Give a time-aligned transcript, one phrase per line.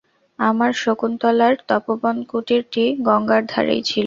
[0.39, 3.99] আমার শকুন্তলার তপোবনকুটিরটি গঙ্গার ধারেই ছিল।